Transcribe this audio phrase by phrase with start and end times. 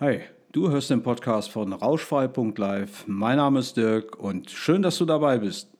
[0.00, 0.20] Hi,
[0.52, 3.02] du hörst den Podcast von Rauschfrei.live.
[3.08, 5.72] Mein Name ist Dirk und schön, dass du dabei bist.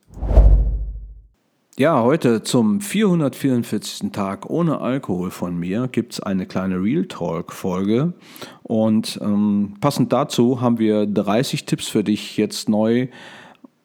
[1.79, 4.10] Ja, heute zum 444.
[4.10, 8.12] Tag ohne Alkohol von mir gibt es eine kleine Real Talk-Folge.
[8.64, 13.07] Und ähm, passend dazu haben wir 30 Tipps für dich jetzt neu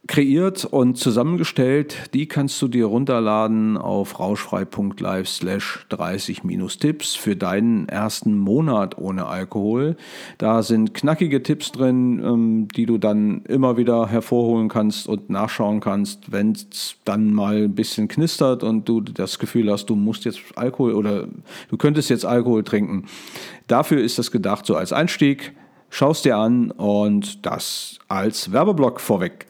[0.05, 2.13] kreiert und zusammengestellt.
[2.13, 9.95] Die kannst du dir runterladen auf rauschfrei.live slash 30-Tipps für deinen ersten Monat ohne Alkohol.
[10.37, 15.79] Da sind knackige Tipps drin, ähm, die du dann immer wieder hervorholen kannst und nachschauen
[15.79, 20.25] kannst, wenn es dann mal ein bisschen knistert und du das Gefühl hast, du musst
[20.25, 21.27] jetzt Alkohol oder
[21.69, 23.05] du könntest jetzt Alkohol trinken.
[23.67, 25.53] Dafür ist das gedacht so als Einstieg.
[25.89, 29.45] Schau es dir an und das als Werbeblock vorweg.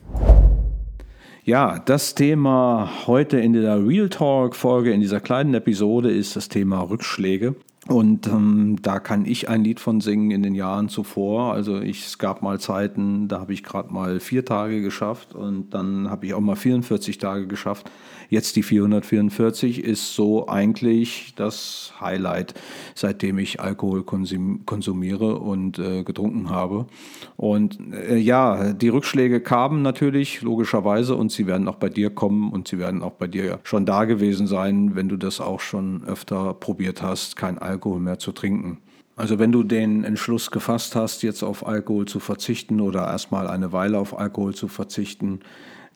[1.45, 6.47] Ja, das Thema heute in der Real Talk Folge, in dieser kleinen Episode, ist das
[6.47, 7.55] Thema Rückschläge.
[7.87, 11.53] Und ähm, da kann ich ein Lied von singen in den Jahren zuvor.
[11.53, 15.73] Also ich, es gab mal Zeiten, da habe ich gerade mal vier Tage geschafft und
[15.73, 17.91] dann habe ich auch mal 44 Tage geschafft.
[18.29, 22.53] Jetzt die 444 ist so eigentlich das Highlight,
[22.95, 26.87] seitdem ich Alkohol konsumiere und äh, getrunken habe.
[27.35, 32.53] Und äh, ja, die Rückschläge kamen natürlich logischerweise und sie werden auch bei dir kommen
[32.53, 36.05] und sie werden auch bei dir schon da gewesen sein, wenn du das auch schon
[36.05, 38.77] öfter probiert hast, kein Alkohol Alkohol mehr zu trinken.
[39.15, 43.71] Also wenn du den Entschluss gefasst hast, jetzt auf Alkohol zu verzichten oder erstmal eine
[43.71, 45.41] Weile auf Alkohol zu verzichten,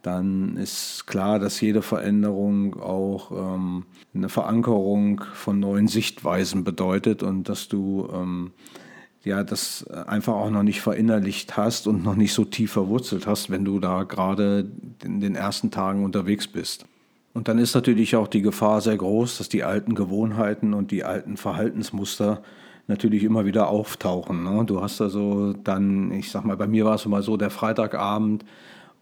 [0.03, 7.49] dann ist klar, dass jede Veränderung auch ähm, eine Verankerung von neuen Sichtweisen bedeutet und
[7.49, 8.51] dass du ähm,
[9.23, 13.49] ja das einfach auch noch nicht verinnerlicht hast und noch nicht so tief verwurzelt hast,
[13.49, 14.71] wenn du da gerade
[15.03, 16.85] in den ersten Tagen unterwegs bist.
[17.37, 21.03] Und dann ist natürlich auch die Gefahr sehr groß, dass die alten Gewohnheiten und die
[21.03, 22.41] alten Verhaltensmuster
[22.87, 24.43] natürlich immer wieder auftauchen.
[24.43, 24.65] Ne?
[24.65, 28.43] Du hast also dann, ich sag mal, bei mir war es immer so, der Freitagabend,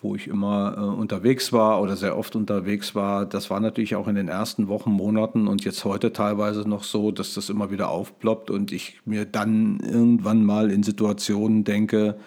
[0.02, 4.10] wo ich immer äh, unterwegs war oder sehr oft unterwegs war, das war natürlich auch
[4.10, 7.88] in den ersten Wochen, Monaten und jetzt heute teilweise noch so, dass das immer wieder
[7.88, 12.18] aufploppt und ich mir dann irgendwann mal in Situationen denke,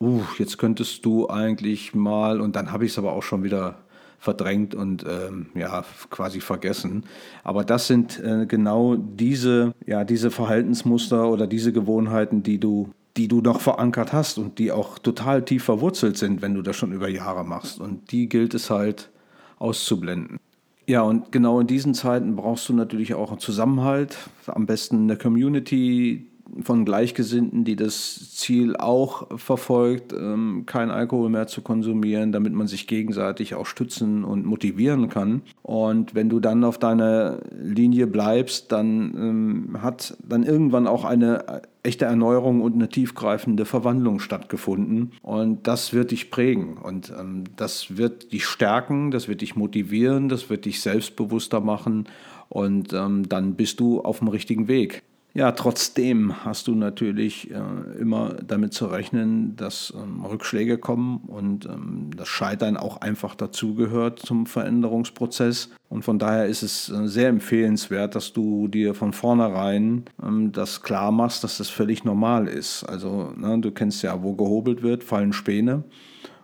[0.00, 3.87] uh, jetzt könntest du eigentlich mal, und dann habe ich es aber auch schon wieder
[4.18, 7.04] verdrängt und ähm, ja, quasi vergessen.
[7.44, 13.26] Aber das sind äh, genau diese, ja, diese Verhaltensmuster oder diese Gewohnheiten, die du die
[13.26, 16.92] du noch verankert hast und die auch total tief verwurzelt sind, wenn du das schon
[16.92, 17.80] über Jahre machst.
[17.80, 19.10] Und die gilt es halt
[19.58, 20.38] auszublenden.
[20.86, 25.16] Ja, und genau in diesen Zeiten brauchst du natürlich auch einen Zusammenhalt, am besten eine
[25.16, 26.30] Community,
[26.62, 32.66] von Gleichgesinnten, die das Ziel auch verfolgt, ähm, kein Alkohol mehr zu konsumieren, damit man
[32.66, 35.42] sich gegenseitig auch stützen und motivieren kann.
[35.62, 41.62] Und wenn du dann auf deiner Linie bleibst, dann ähm, hat dann irgendwann auch eine
[41.82, 45.12] echte Erneuerung und eine tiefgreifende Verwandlung stattgefunden.
[45.22, 50.28] Und das wird dich prägen und ähm, das wird dich stärken, das wird dich motivieren,
[50.28, 52.04] das wird dich selbstbewusster machen
[52.48, 55.02] und ähm, dann bist du auf dem richtigen Weg.
[55.38, 61.64] Ja, trotzdem hast du natürlich äh, immer damit zu rechnen, dass ähm, Rückschläge kommen und
[61.66, 65.70] ähm, das Scheitern auch einfach dazugehört zum Veränderungsprozess.
[65.88, 70.82] Und von daher ist es äh, sehr empfehlenswert, dass du dir von vornherein ähm, das
[70.82, 72.82] klar machst, dass das völlig normal ist.
[72.82, 75.84] Also ne, du kennst ja, wo gehobelt wird, fallen Späne.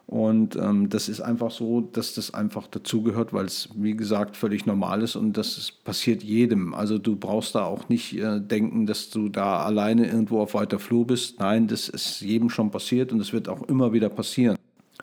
[0.06, 4.66] Und ähm, das ist einfach so, dass das einfach dazugehört, weil es, wie gesagt, völlig
[4.66, 6.74] normal ist und das passiert jedem.
[6.74, 10.78] Also du brauchst da auch nicht äh, denken, dass du da alleine irgendwo auf weiter
[10.78, 11.40] Flur bist.
[11.40, 14.58] Nein, das ist jedem schon passiert und es wird auch immer wieder passieren.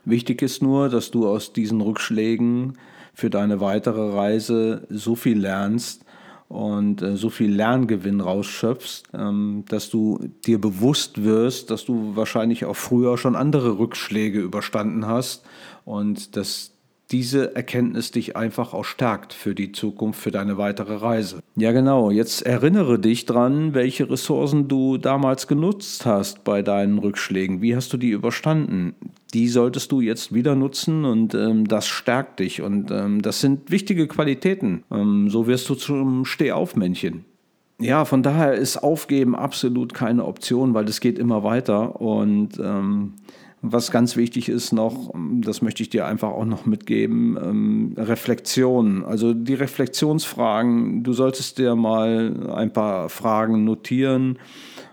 [0.05, 2.77] Wichtig ist nur, dass du aus diesen Rückschlägen
[3.13, 6.05] für deine weitere Reise so viel lernst,
[6.51, 12.65] und äh, so viel Lerngewinn rausschöpfst, ähm, dass du dir bewusst wirst, dass du wahrscheinlich
[12.65, 15.45] auch früher schon andere Rückschläge überstanden hast
[15.85, 16.71] und dass
[17.09, 21.39] diese Erkenntnis dich einfach auch stärkt für die Zukunft, für deine weitere Reise.
[21.55, 22.11] Ja, genau.
[22.11, 27.61] Jetzt erinnere dich dran, welche Ressourcen du damals genutzt hast bei deinen Rückschlägen.
[27.61, 28.95] Wie hast du die überstanden?
[29.33, 32.61] Die solltest du jetzt wieder nutzen und ähm, das stärkt dich.
[32.61, 34.83] Und ähm, das sind wichtige Qualitäten.
[34.91, 37.25] Ähm, so wirst du zum Stehaufmännchen.
[37.79, 41.99] Ja, von daher ist Aufgeben absolut keine Option, weil es geht immer weiter.
[41.99, 43.13] Und ähm,
[43.63, 49.05] was ganz wichtig ist noch, das möchte ich dir einfach auch noch mitgeben, ähm, Reflexion.
[49.05, 54.39] Also die Reflexionsfragen, du solltest dir mal ein paar Fragen notieren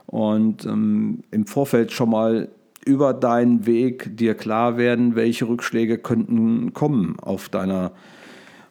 [0.06, 2.48] und ähm, im Vorfeld schon mal
[2.88, 7.92] über deinen Weg dir klar werden, welche Rückschläge könnten kommen auf deiner,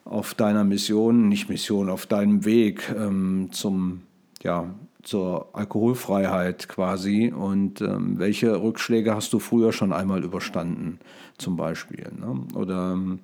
[0.04, 4.02] auf deiner Mission, nicht Mission, auf deinem Weg ähm, zum
[4.42, 10.98] ja, zur Alkoholfreiheit quasi und ähm, welche Rückschläge hast du früher schon einmal überstanden,
[11.38, 12.08] zum Beispiel.
[12.18, 12.42] Ne?
[12.54, 13.20] Oder ähm,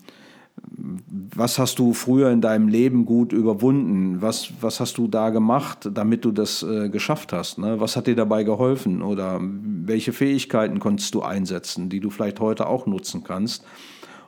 [1.36, 4.22] was hast du früher in deinem Leben gut überwunden?
[4.22, 7.58] Was, was hast du da gemacht, damit du das äh, geschafft hast?
[7.58, 7.80] Ne?
[7.80, 9.02] Was hat dir dabei geholfen?
[9.02, 13.64] Oder welche Fähigkeiten konntest du einsetzen, die du vielleicht heute auch nutzen kannst?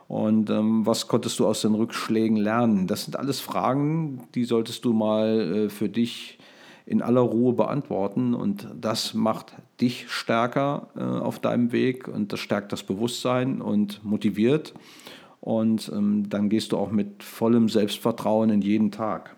[0.07, 2.87] Und ähm, was konntest du aus den Rückschlägen lernen?
[2.87, 6.39] Das sind alles Fragen, die solltest du mal äh, für dich
[6.85, 8.33] in aller Ruhe beantworten.
[8.33, 14.03] Und das macht dich stärker äh, auf deinem Weg und das stärkt das Bewusstsein und
[14.05, 14.73] motiviert.
[15.47, 19.37] Und ähm, dann gehst du auch mit vollem Selbstvertrauen in jeden Tag.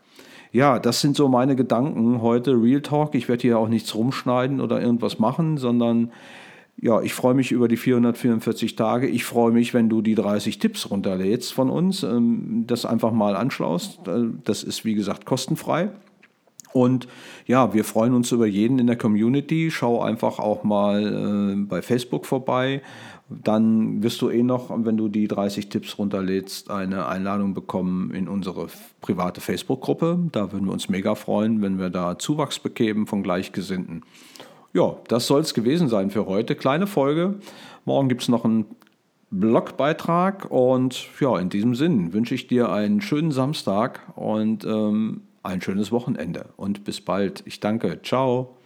[0.51, 2.59] Ja, das sind so meine Gedanken heute.
[2.59, 3.13] Real Talk.
[3.13, 6.11] Ich werde hier auch nichts rumschneiden oder irgendwas machen, sondern
[6.81, 9.05] ja, ich freue mich über die 444 Tage.
[9.05, 13.35] Ich freue mich, wenn du die 30 Tipps runterlädst von uns, ähm, das einfach mal
[13.35, 13.99] anschlaust.
[14.07, 15.91] Äh, das ist, wie gesagt, kostenfrei.
[16.71, 17.07] Und
[17.47, 19.69] ja, wir freuen uns über jeden in der Community.
[19.71, 22.81] Schau einfach auch mal äh, bei Facebook vorbei.
[23.29, 28.27] Dann wirst du eh noch, wenn du die 30 Tipps runterlädst, eine Einladung bekommen in
[28.27, 28.67] unsere
[29.01, 30.17] private Facebook-Gruppe.
[30.31, 34.03] Da würden wir uns mega freuen, wenn wir da Zuwachs bekämen von Gleichgesinnten.
[34.73, 36.55] Ja, das soll es gewesen sein für heute.
[36.55, 37.35] Kleine Folge.
[37.85, 38.65] Morgen gibt es noch einen
[39.31, 40.49] Blogbeitrag.
[40.49, 45.91] Und ja, in diesem Sinn wünsche ich dir einen schönen Samstag und ähm, ein schönes
[45.91, 47.43] Wochenende und bis bald.
[47.45, 48.01] Ich danke.
[48.01, 48.58] Ciao.